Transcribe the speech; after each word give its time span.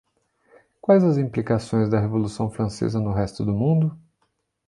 Quais 0.81 1.03
as 1.03 1.19
implicações 1.19 1.87
da 1.87 1.99
Revolução 1.99 2.49
Francesa 2.49 2.99
no 2.99 3.13
resto 3.13 3.45
do 3.45 3.53
mundo? 3.53 3.95